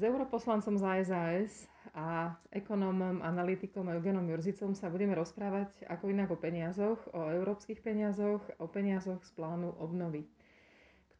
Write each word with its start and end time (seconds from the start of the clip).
S 0.00 0.08
europoslancom 0.08 0.80
za 0.80 0.96
SAS 1.04 1.68
a 1.92 2.32
ekonómom, 2.48 3.20
analytikom 3.20 3.84
Eugenom 3.92 4.24
Jurzicom 4.32 4.72
sa 4.72 4.88
budeme 4.88 5.12
rozprávať 5.12 5.68
ako 5.92 6.08
inak 6.08 6.32
o 6.32 6.40
peniazoch, 6.40 6.96
o 7.12 7.28
európskych 7.28 7.84
peniazoch, 7.84 8.40
o 8.56 8.64
peniazoch 8.64 9.20
z 9.20 9.30
plánu 9.36 9.76
obnovy, 9.76 10.24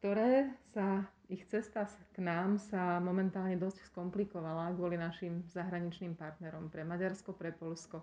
ktoré 0.01 0.49
sa, 0.73 1.05
ich 1.29 1.45
cesta 1.45 1.85
k 2.09 2.25
nám 2.25 2.57
sa 2.57 2.97
momentálne 2.97 3.53
dosť 3.53 3.85
skomplikovala 3.93 4.73
kvôli 4.73 4.97
našim 4.97 5.45
zahraničným 5.53 6.17
partnerom 6.17 6.73
pre 6.73 6.81
Maďarsko, 6.81 7.37
pre 7.37 7.53
Polsko. 7.53 8.01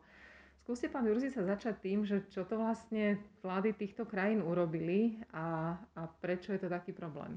Skúste, 0.63 0.87
pán 0.87 1.11
Jurzica, 1.11 1.43
začať 1.43 1.75
tým, 1.83 2.07
že 2.07 2.23
čo 2.31 2.47
to 2.47 2.55
vlastne 2.55 3.19
vlády 3.43 3.75
týchto 3.75 4.07
krajín 4.07 4.47
urobili 4.47 5.19
a, 5.35 5.75
a 5.99 6.07
prečo 6.23 6.55
je 6.55 6.63
to 6.63 6.71
taký 6.71 6.95
problém. 6.95 7.35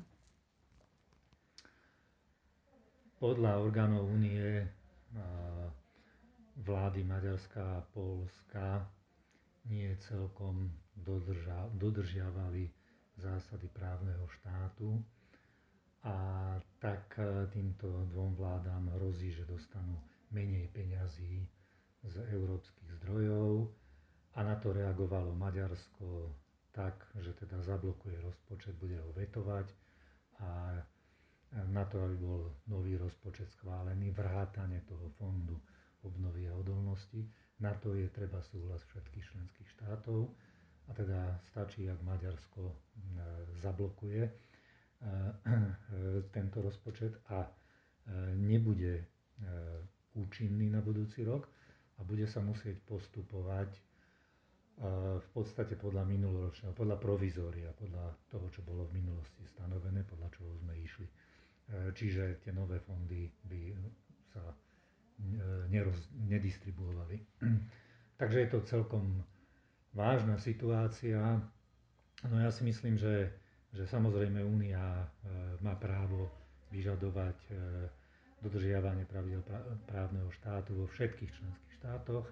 Podľa 3.22 3.62
orgánov 3.62 4.10
únie 4.10 4.66
vlády 6.58 7.06
Maďarska 7.06 7.62
a 7.62 7.86
Polska 7.94 8.82
nie 9.70 9.94
celkom 10.02 10.74
dodržiavali 11.78 12.66
zásady 13.18 13.70
právneho 13.70 14.26
štátu. 14.26 14.98
A 16.02 16.16
tak 16.82 17.14
e, 17.22 17.46
týmto 17.54 17.86
dvom 18.10 18.34
vládám 18.34 18.90
hrozí, 18.98 19.30
že 19.30 19.46
dostanú 19.46 20.02
menej 20.34 20.66
peňazí 20.74 21.46
z 22.02 22.16
európskych 22.34 22.90
zdrojov. 22.98 23.70
A 24.34 24.42
na 24.42 24.58
to 24.58 24.74
reagovalo 24.74 25.30
Maďarsko 25.38 26.34
tak, 26.74 27.06
že 27.22 27.38
teda 27.38 27.62
zablokuje 27.62 28.18
rozpočet, 28.18 28.74
bude 28.82 28.98
ho 28.98 29.14
vetovať. 29.14 29.68
A 30.42 30.74
na 31.52 31.84
to, 31.86 32.00
aby 32.00 32.16
bol 32.16 32.42
nový 32.72 32.96
rozpočet 32.96 33.52
schválený, 33.60 34.16
vrátane 34.16 34.88
toho 34.88 35.12
fondu 35.20 35.60
obnovy 36.08 36.48
a 36.48 36.56
odolnosti. 36.56 37.28
Na 37.60 37.76
to 37.76 37.94
je 37.94 38.08
treba 38.10 38.40
súhlas 38.42 38.82
všetkých 38.88 39.26
členských 39.36 39.70
štátov 39.78 40.32
a 40.88 40.92
teda 40.96 41.38
stačí, 41.52 41.86
ak 41.92 42.00
Maďarsko 42.02 42.64
e, 42.66 42.76
zablokuje 43.62 44.24
e, 44.26 44.32
tento 46.36 46.58
rozpočet 46.64 47.20
a 47.30 47.46
e, 47.46 47.50
nebude 48.36 49.06
účinný 50.14 50.70
na 50.70 50.86
budúci 50.86 51.26
rok 51.26 51.50
a 51.98 52.06
bude 52.06 52.30
sa 52.30 52.46
musieť 52.46 52.78
postupovať 52.86 53.74
v 55.18 55.28
podstate 55.34 55.74
podľa 55.82 56.06
minuloročného, 56.06 56.78
podľa 56.78 57.02
provizória, 57.02 57.74
podľa 57.74 58.06
toho, 58.30 58.46
čo 58.54 58.62
bolo 58.62 58.86
v 58.86 59.02
minulosti 59.02 59.42
stanovené, 59.50 60.06
podľa 60.06 60.30
čoho 60.30 60.54
sme 60.62 60.78
išli 60.78 61.10
E, 61.10 61.31
čiže 61.96 62.44
tie 62.44 62.52
nové 62.52 62.80
fondy 62.84 63.32
by 63.48 63.62
sa 64.32 64.44
e, 64.44 64.56
neroz, 65.72 65.98
nedistribuovali. 66.28 67.18
Takže 68.20 68.38
je 68.44 68.50
to 68.52 68.60
celkom 68.68 69.24
vážna 69.96 70.36
situácia. 70.38 71.20
No 72.28 72.36
ja 72.38 72.52
si 72.54 72.68
myslím, 72.68 73.00
že, 73.00 73.32
že 73.74 73.88
samozrejme 73.88 74.44
Únia 74.44 74.84
e, 74.84 75.06
má 75.64 75.76
právo 75.80 76.28
vyžadovať 76.72 77.36
dodržiavanie 78.40 79.04
pravidel 79.04 79.44
právneho 79.92 80.32
štátu 80.32 80.72
vo 80.72 80.88
všetkých 80.88 81.28
členských 81.36 81.74
štátoch, 81.84 82.24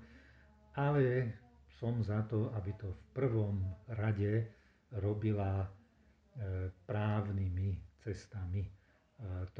ale 0.79 1.35
som 1.75 1.99
za 1.99 2.23
to, 2.31 2.47
aby 2.55 2.71
to 2.79 2.87
v 2.87 3.03
prvom 3.11 3.59
rade 3.91 4.47
robila 4.95 5.67
právnymi 6.87 7.99
cestami 7.99 8.63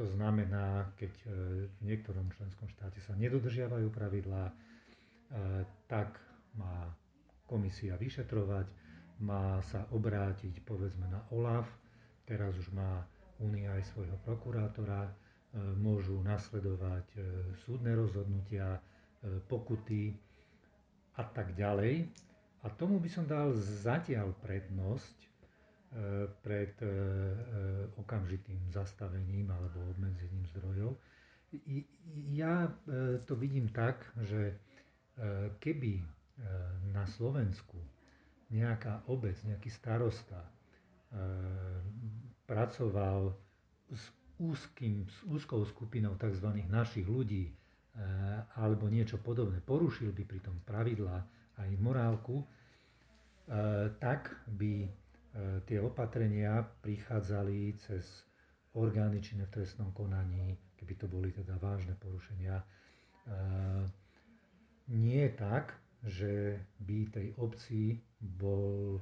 to 0.00 0.08
znamená, 0.16 0.96
keď 0.96 1.12
e, 1.12 1.24
v 1.68 1.80
niektorom 1.84 2.32
členskom 2.32 2.72
štáte 2.72 3.04
sa 3.04 3.12
nedodržiavajú 3.20 3.92
pravidlá, 3.92 4.48
e, 4.48 4.54
tak 5.84 6.16
má 6.56 6.88
komisia 7.44 8.00
vyšetrovať, 8.00 8.64
má 9.20 9.60
sa 9.68 9.84
obrátiť 9.92 10.64
povedzme 10.64 11.04
na 11.04 11.20
OLAF, 11.36 11.68
teraz 12.24 12.56
už 12.56 12.72
má 12.72 13.04
Únia 13.44 13.76
aj 13.76 13.92
svojho 13.92 14.16
prokurátora, 14.24 15.04
e, 15.04 15.12
môžu 15.76 16.16
nasledovať 16.24 17.04
súdne 17.68 17.92
rozhodnutia, 17.92 18.80
pokuty 19.52 20.16
a 21.12 21.28
tak 21.28 21.52
ďalej. 21.52 22.08
A 22.64 22.72
tomu 22.72 22.96
by 22.96 23.08
som 23.12 23.28
dal 23.28 23.52
zatiaľ 23.84 24.32
prednosť 24.40 25.29
pred 26.42 26.70
e, 26.82 26.86
e, 26.86 26.90
okamžitým 27.98 28.70
zastavením 28.70 29.50
alebo 29.50 29.90
obmedzením 29.90 30.46
zdrojov. 30.54 30.94
Ja 32.30 32.70
e, 32.70 32.70
to 33.26 33.34
vidím 33.34 33.74
tak, 33.74 34.06
že 34.22 34.54
keby 35.60 36.00
na 36.96 37.04
Slovensku 37.04 37.76
nejaká 38.48 39.04
obec, 39.12 39.36
nejaký 39.44 39.68
starosta 39.68 40.48
pracoval 42.48 43.36
s, 43.92 44.08
úzkým, 44.40 45.04
s 45.04 45.20
úzkou 45.28 45.60
skupinou 45.68 46.16
tzv. 46.16 46.64
našich 46.72 47.04
ľudí 47.04 47.52
alebo 48.56 48.88
niečo 48.88 49.20
podobné, 49.20 49.60
porušil 49.60 50.16
by 50.16 50.24
pritom 50.24 50.56
pravidlá 50.64 51.20
aj 51.60 51.68
morálku, 51.84 52.40
tak 54.00 54.32
by 54.56 54.88
E, 54.88 54.99
tie 55.64 55.78
opatrenia 55.78 56.66
prichádzali 56.82 57.78
cez 57.78 58.30
orgány 58.74 59.18
činné 59.18 59.46
v 59.50 59.62
trestnom 59.62 59.90
konaní, 59.90 60.58
keby 60.78 60.94
to 60.94 61.06
boli 61.10 61.34
teda 61.34 61.58
vážne 61.58 61.98
porušenia. 61.98 62.62
E, 62.62 62.64
nie 64.94 65.26
je 65.26 65.32
tak, 65.34 65.74
že 66.06 66.58
by 66.80 66.98
tej 67.10 67.28
obci 67.42 67.98
bol 68.18 68.98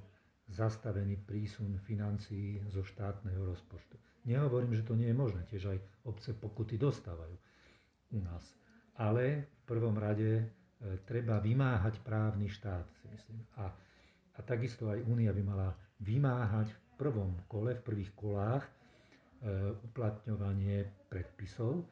zastavený 0.49 1.21
prísun 1.29 1.77
financií 1.85 2.65
zo 2.73 2.81
štátneho 2.81 3.45
rozpočtu. 3.45 4.01
Nehovorím, 4.25 4.73
že 4.73 4.85
to 4.89 4.97
nie 4.97 5.13
je 5.13 5.17
možné, 5.17 5.45
tiež 5.53 5.77
aj 5.77 5.79
obce 6.09 6.33
pokuty 6.33 6.81
dostávajú 6.81 7.37
u 8.17 8.21
nás. 8.25 8.45
Ale 8.97 9.53
v 9.53 9.63
prvom 9.69 9.97
rade 10.01 10.33
e, 10.41 10.45
treba 11.05 11.45
vymáhať 11.45 12.01
právny 12.01 12.49
štát, 12.49 12.89
si 13.05 13.07
myslím. 13.13 13.45
A, 13.61 13.69
a 14.35 14.39
takisto 14.41 14.89
aj 14.89 15.05
Únia 15.05 15.37
by 15.37 15.43
mala 15.45 15.69
vymáhať 15.99 16.71
v 16.71 16.79
prvom 16.97 17.35
kole, 17.47 17.75
v 17.75 17.83
prvých 17.83 18.13
kolách 18.15 18.65
e, 18.65 18.71
uplatňovanie 19.83 20.87
predpisov 21.11 21.83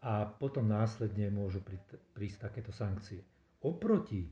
a 0.00 0.24
potom 0.24 0.64
následne 0.64 1.28
môžu 1.28 1.60
prísť 2.16 2.48
takéto 2.48 2.72
sankcie. 2.72 3.20
Oproti 3.60 4.24
e, 4.24 4.30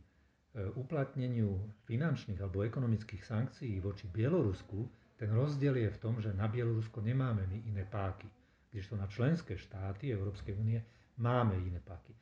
uplatneniu 0.74 1.52
finančných 1.84 2.40
alebo 2.40 2.64
ekonomických 2.64 3.22
sankcií 3.22 3.76
voči 3.80 4.08
Bielorusku, 4.08 4.88
ten 5.18 5.28
rozdiel 5.34 5.76
je 5.76 5.90
v 5.90 6.00
tom, 6.00 6.14
že 6.22 6.32
na 6.32 6.46
Bielorusko 6.46 7.02
nemáme 7.02 7.44
my 7.44 7.58
iné 7.66 7.84
páky, 7.84 8.30
kdežto 8.70 8.94
na 8.94 9.10
členské 9.10 9.58
štáty 9.58 10.08
Európskej 10.08 10.54
únie 10.54 10.78
máme 11.18 11.58
iné 11.58 11.82
páky. 11.82 12.14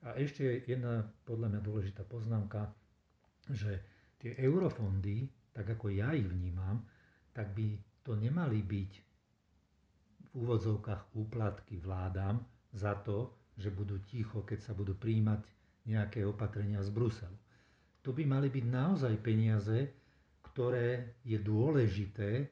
A 0.00 0.16
ešte 0.16 0.64
jedna 0.64 1.04
podľa 1.28 1.52
mňa 1.52 1.60
dôležitá 1.60 2.02
poznámka, 2.08 2.72
že 3.52 3.84
tie 4.16 4.32
eurofondy 4.40 5.28
tak 5.50 5.66
ako 5.76 5.90
ja 5.90 6.14
ich 6.14 6.26
vnímam, 6.26 6.82
tak 7.34 7.54
by 7.54 7.78
to 8.06 8.14
nemali 8.14 8.62
byť 8.62 8.92
v 10.30 10.32
úvodzovkách 10.34 11.18
úplatky 11.18 11.82
vládám 11.82 12.38
za 12.70 12.94
to, 13.02 13.34
že 13.58 13.74
budú 13.74 13.98
ticho, 14.06 14.46
keď 14.46 14.58
sa 14.62 14.72
budú 14.72 14.94
príjmať 14.94 15.42
nejaké 15.90 16.22
opatrenia 16.22 16.80
z 16.86 16.90
Bruselu. 16.94 17.34
To 18.06 18.14
by 18.14 18.24
mali 18.24 18.48
byť 18.48 18.64
naozaj 18.64 19.14
peniaze, 19.20 19.90
ktoré 20.40 21.18
je 21.26 21.36
dôležité 21.36 22.48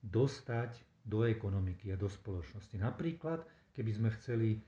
dostať 0.00 0.80
do 1.04 1.26
ekonomiky 1.26 1.92
a 1.92 2.00
do 2.00 2.08
spoločnosti. 2.08 2.78
Napríklad, 2.78 3.44
keby 3.74 3.90
sme 3.90 4.08
chceli, 4.16 4.62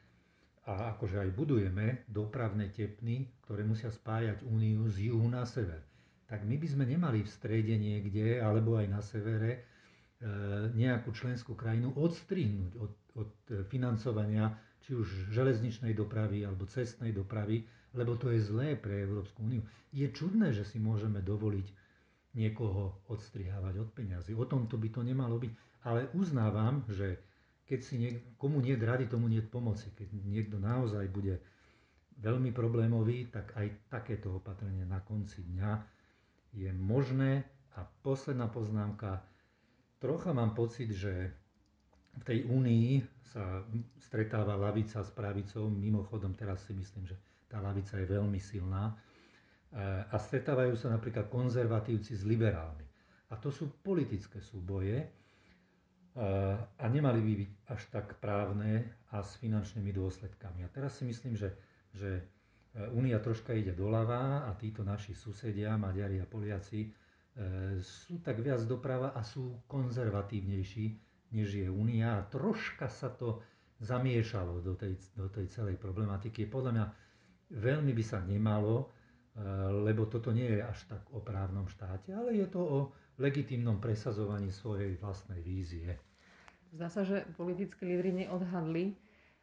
a 0.66 0.92
akože 0.98 1.22
aj 1.22 1.30
budujeme, 1.32 2.04
dopravné 2.10 2.68
tepny, 2.74 3.30
ktoré 3.46 3.64
musia 3.64 3.88
spájať 3.88 4.44
Úniu 4.44 4.90
z 4.90 5.08
juhu 5.08 5.24
na 5.30 5.46
sever 5.46 5.91
tak 6.32 6.48
my 6.48 6.56
by 6.56 6.64
sme 6.64 6.88
nemali 6.88 7.20
v 7.20 7.28
strede 7.28 7.76
niekde, 7.76 8.40
alebo 8.40 8.80
aj 8.80 8.88
na 8.88 9.04
severe, 9.04 9.52
e, 9.52 9.60
nejakú 10.72 11.12
členskú 11.12 11.52
krajinu 11.52 11.92
odstrihnúť 11.92 12.72
od, 12.80 12.92
od 13.20 13.30
financovania 13.68 14.48
či 14.80 14.96
už 14.96 15.28
železničnej 15.28 15.92
dopravy 15.92 16.48
alebo 16.48 16.64
cestnej 16.64 17.12
dopravy, 17.12 17.68
lebo 17.92 18.16
to 18.16 18.32
je 18.32 18.40
zlé 18.40 18.80
pre 18.80 19.04
Európsku 19.04 19.44
úniu. 19.44 19.60
Je 19.92 20.08
čudné, 20.08 20.56
že 20.56 20.64
si 20.64 20.80
môžeme 20.80 21.20
dovoliť 21.20 21.68
niekoho 22.32 23.04
odstrihávať 23.12 23.84
od 23.84 23.92
peňazí. 23.92 24.32
O 24.32 24.48
tomto 24.48 24.80
by 24.80 24.88
to 24.88 25.04
nemalo 25.04 25.36
byť. 25.36 25.52
Ale 25.84 26.08
uznávam, 26.16 26.80
že 26.88 27.20
keď 27.68 27.80
si 27.84 27.94
niek- 28.00 28.24
komu 28.40 28.64
nie 28.64 28.72
rady, 28.72 29.04
tomu 29.04 29.28
nie 29.28 29.44
pomoci. 29.44 29.92
Keď 29.92 30.08
niekto 30.24 30.56
naozaj 30.56 31.12
bude 31.12 31.44
veľmi 32.24 32.56
problémový, 32.56 33.28
tak 33.28 33.52
aj 33.52 33.92
takéto 33.92 34.40
opatrenie 34.40 34.88
na 34.88 35.04
konci 35.04 35.44
dňa 35.44 36.00
je 36.52 36.70
možné. 36.72 37.44
A 37.72 37.88
posledná 38.04 38.52
poznámka, 38.52 39.24
trocha 39.96 40.36
mám 40.36 40.52
pocit, 40.52 40.92
že 40.92 41.32
v 42.20 42.22
tej 42.28 42.38
únii 42.44 43.00
sa 43.32 43.64
stretáva 43.96 44.60
lavica 44.60 45.00
s 45.00 45.08
pravicou. 45.08 45.72
Mimochodom, 45.72 46.36
teraz 46.36 46.68
si 46.68 46.76
myslím, 46.76 47.08
že 47.08 47.16
tá 47.48 47.64
lavica 47.64 47.96
je 47.96 48.04
veľmi 48.04 48.36
silná. 48.36 48.92
A 50.12 50.16
stretávajú 50.20 50.76
sa 50.76 50.92
napríklad 50.92 51.32
konzervatívci 51.32 52.12
s 52.12 52.28
liberálmi. 52.28 52.84
A 53.32 53.40
to 53.40 53.48
sú 53.48 53.80
politické 53.80 54.44
súboje 54.44 55.08
a 56.76 56.84
nemali 56.92 57.24
by 57.24 57.32
byť 57.40 57.50
až 57.72 57.82
tak 57.88 58.20
právne 58.20 58.84
a 59.08 59.24
s 59.24 59.40
finančnými 59.40 59.96
dôsledkami. 59.96 60.60
A 60.60 60.68
teraz 60.68 61.00
si 61.00 61.08
myslím, 61.08 61.40
že, 61.40 61.56
že 61.96 62.20
Únia 62.72 63.20
troška 63.20 63.52
ide 63.52 63.76
doľava 63.76 64.48
a 64.48 64.50
títo 64.56 64.80
naši 64.80 65.12
susedia, 65.12 65.76
Maďari 65.76 66.16
a 66.16 66.24
Poliaci, 66.24 66.88
e, 66.88 66.90
sú 67.84 68.24
tak 68.24 68.40
viac 68.40 68.64
doprava 68.64 69.12
a 69.12 69.20
sú 69.20 69.60
konzervatívnejší, 69.68 70.86
než 71.36 71.52
je 71.52 71.68
Únia. 71.68 72.24
Troška 72.32 72.88
sa 72.88 73.12
to 73.12 73.44
zamiešalo 73.76 74.64
do 74.64 74.72
tej, 74.72 74.96
do 75.12 75.28
tej 75.28 75.52
celej 75.52 75.76
problematiky. 75.76 76.48
Podľa 76.48 76.70
mňa 76.72 76.86
veľmi 77.60 77.92
by 77.92 78.04
sa 78.08 78.24
nemalo, 78.24 78.88
e, 79.36 79.44
lebo 79.84 80.08
toto 80.08 80.32
nie 80.32 80.48
je 80.48 80.64
až 80.64 80.88
tak 80.88 81.04
o 81.12 81.20
právnom 81.20 81.68
štáte, 81.68 82.16
ale 82.16 82.40
je 82.40 82.48
to 82.48 82.60
o 82.64 82.78
legitímnom 83.20 83.84
presazovaní 83.84 84.48
svojej 84.48 84.96
vlastnej 84.96 85.44
vízie. 85.44 86.00
Zdá 86.72 86.88
sa, 86.88 87.04
že 87.04 87.28
politickí 87.36 87.84
lídry 87.84 88.24
neodhadli, 88.24 88.96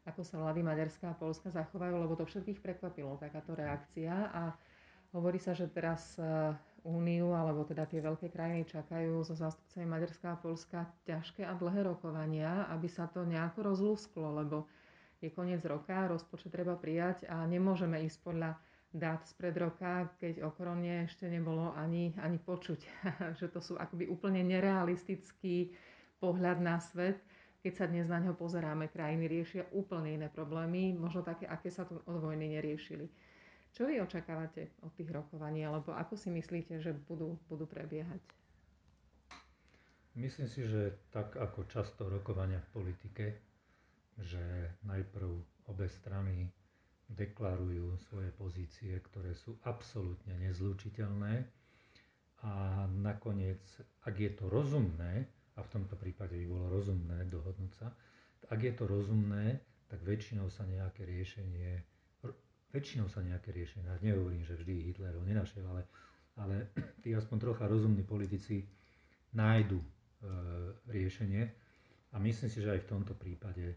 ako 0.09 0.21
sa 0.25 0.41
vlády 0.41 0.65
Maďarska 0.65 1.13
a 1.13 1.17
Polska 1.17 1.53
zachovajú, 1.53 1.95
lebo 2.01 2.17
to 2.17 2.25
všetkých 2.25 2.59
prekvapilo 2.59 3.15
takáto 3.21 3.53
reakcia. 3.53 4.33
A 4.33 4.57
hovorí 5.13 5.37
sa, 5.37 5.53
že 5.53 5.69
teraz 5.69 6.17
e, 6.17 6.53
Úniu, 6.87 7.35
alebo 7.35 7.67
teda 7.67 7.83
tie 7.83 7.99
veľké 7.99 8.31
krajiny 8.31 8.63
čakajú 8.63 9.19
so 9.27 9.35
zástupcami 9.35 9.83
Maďarska 9.83 10.31
a 10.31 10.39
Polska 10.39 10.79
ťažké 11.03 11.43
a 11.43 11.51
dlhé 11.51 11.83
rokovania, 11.83 12.71
aby 12.71 12.87
sa 12.87 13.11
to 13.11 13.27
nejako 13.27 13.67
rozlúsklo, 13.67 14.39
lebo 14.39 14.63
je 15.19 15.27
koniec 15.27 15.59
roka, 15.67 16.07
rozpočet 16.07 16.55
treba 16.55 16.79
prijať 16.79 17.27
a 17.27 17.43
nemôžeme 17.43 17.99
ísť 18.07 18.19
podľa 18.23 18.55
dát 18.95 19.21
spred 19.27 19.53
roka, 19.59 20.07
keď 20.17 20.47
o 20.47 20.49
korone 20.55 21.05
ešte 21.05 21.27
nebolo 21.27 21.75
ani, 21.75 22.15
ani 22.23 22.39
počuť, 22.39 22.79
že 23.39 23.51
to 23.51 23.59
sú 23.59 23.75
akoby 23.75 24.07
úplne 24.07 24.41
nerealistický 24.47 25.75
pohľad 26.23 26.63
na 26.63 26.79
svet 26.79 27.19
keď 27.59 27.73
sa 27.75 27.85
dnes 27.91 28.07
na 28.07 28.23
ňo 28.23 28.39
pozeráme, 28.39 28.87
krajiny 28.87 29.27
riešia 29.27 29.67
úplne 29.75 30.15
iné 30.15 30.27
problémy, 30.31 30.95
možno 30.95 31.21
také, 31.23 31.43
aké 31.43 31.67
sa 31.67 31.83
tu 31.83 31.99
od 31.99 32.17
vojny 32.23 32.55
neriešili. 32.55 33.07
Čo 33.75 33.85
vy 33.85 34.01
očakávate 34.01 34.81
od 34.81 34.91
tých 34.95 35.11
rokovaní, 35.11 35.67
alebo 35.67 35.93
ako 35.93 36.15
si 36.15 36.31
myslíte, 36.31 36.81
že 36.81 36.95
budú, 36.95 37.37
budú 37.51 37.69
prebiehať? 37.69 38.23
Myslím 40.17 40.49
si, 40.49 40.65
že 40.65 40.97
tak 41.13 41.37
ako 41.37 41.69
často 41.69 42.09
rokovania 42.09 42.59
v 42.59 42.71
politike, 42.81 43.25
že 44.19 44.73
najprv 44.83 45.29
obe 45.69 45.87
strany 45.87 46.49
deklarujú 47.09 47.97
svoje 48.09 48.29
pozície, 48.35 48.93
ktoré 48.99 49.33
sú 49.37 49.57
absolútne 49.65 50.33
nezlučiteľné 50.43 51.45
a 52.45 52.85
nakoniec, 52.89 53.61
ak 54.05 54.15
je 54.15 54.31
to 54.33 54.45
rozumné, 54.47 55.27
a 55.59 55.61
v 55.61 55.71
tomto 55.75 55.99
prípade 55.99 56.39
by 56.39 56.45
bolo 56.47 56.71
rozumné 56.71 57.27
dohodnúť 57.27 57.71
sa. 57.75 57.91
Ak 58.47 58.63
je 58.63 58.71
to 58.71 58.87
rozumné, 58.87 59.59
tak 59.91 59.99
väčšinou 60.07 60.47
sa 60.47 60.63
nejaké 60.63 61.03
riešenie, 61.03 61.83
väčšinou 62.71 63.11
sa 63.11 63.19
nejaké 63.19 63.51
riešenie, 63.51 63.89
nehovorím, 63.99 64.47
že 64.47 64.55
vždy 64.55 64.73
Hitler 64.87 65.13
ho 65.17 65.23
nenašiel, 65.27 65.65
ale, 65.67 65.83
ale 66.39 66.55
tí 67.03 67.11
aspoň 67.11 67.37
trocha 67.51 67.67
rozumní 67.67 68.07
politici 68.07 68.63
nájdu 69.35 69.77
e, 69.77 69.87
riešenie 70.87 71.43
a 72.13 72.15
myslím 72.17 72.49
si, 72.49 72.59
že 72.63 72.73
aj 72.73 72.81
v 72.87 72.89
tomto 72.89 73.13
prípade 73.13 73.75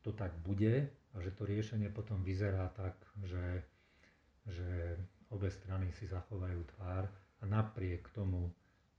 to 0.00 0.16
tak 0.16 0.32
bude 0.40 0.88
a 0.88 1.16
že 1.20 1.30
to 1.36 1.44
riešenie 1.44 1.92
potom 1.92 2.24
vyzerá 2.24 2.70
tak, 2.72 2.96
že, 3.22 3.62
že 4.48 4.96
obe 5.30 5.50
strany 5.50 5.92
si 5.94 6.08
zachovajú 6.08 6.60
tvár 6.74 7.04
a 7.40 7.42
napriek 7.46 8.10
tomu 8.10 8.50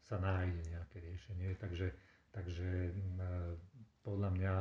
sa 0.01 0.17
nájde 0.17 0.61
nejaké 0.69 0.97
riešenie. 0.99 1.55
Takže 1.57 1.93
Takže 2.31 2.95
podľa 4.07 4.29
mňa, 4.31 4.53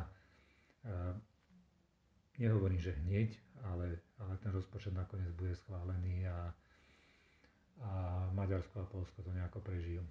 nehovorím, 2.42 2.82
že 2.82 2.98
hneď, 3.06 3.30
ale, 3.62 4.02
ale 4.18 4.34
ten 4.42 4.50
rozpočet 4.50 4.90
nakoniec 4.90 5.30
bude 5.38 5.54
schválený 5.54 6.26
a, 6.26 6.50
a 7.80 7.90
Maďarsko 8.34 8.82
a 8.82 8.90
Polsko 8.90 9.22
to 9.22 9.30
nejako 9.30 9.62
prežijú. 9.62 10.02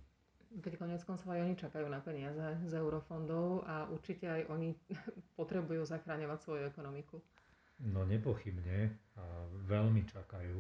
Veď 0.50 0.82
konec 0.82 1.06
koncov 1.06 1.30
aj 1.30 1.46
oni 1.46 1.56
čakajú 1.60 1.86
na 1.94 2.02
peniaze 2.02 2.42
z 2.66 2.74
eurofondov 2.74 3.70
a 3.70 3.86
určite 3.86 4.26
aj 4.26 4.42
oni 4.50 4.74
potrebujú 5.38 5.86
zachráňovať 5.86 6.40
svoju 6.42 6.64
ekonomiku. 6.66 7.22
No 7.86 8.02
nepochybne 8.08 8.90
a 9.20 9.24
veľmi 9.70 10.10
čakajú. 10.10 10.58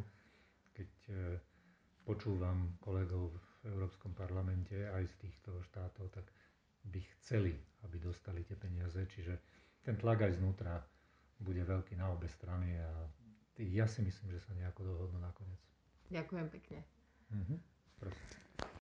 Keď 0.77 0.91
e, 1.09 1.13
počúvam 2.05 2.77
kolegov 2.79 3.33
v 3.59 3.65
Európskom 3.67 4.15
parlamente 4.15 4.87
aj 4.87 5.03
z 5.05 5.15
týchto 5.19 5.59
štátov, 5.67 6.07
tak 6.09 6.25
by 6.85 6.99
chceli, 7.19 7.53
aby 7.83 7.99
dostali 7.99 8.43
tie 8.43 8.55
peniaze. 8.55 9.03
Čiže 9.03 9.33
ten 9.83 9.99
tlak 9.99 10.23
aj 10.23 10.39
znútra 10.39 10.79
bude 11.39 11.63
veľký 11.63 11.95
na 11.95 12.11
obe 12.11 12.27
strany 12.27 12.79
a 12.79 12.91
ja 13.59 13.83
si 13.87 13.99
myslím, 13.99 14.31
že 14.31 14.43
sa 14.43 14.55
nejako 14.55 14.87
dohodnú 14.87 15.19
nakoniec. 15.19 15.59
Ďakujem 16.09 16.47
pekne. 16.49 16.79
Mhm, 17.29 17.55
prosím. 17.99 18.48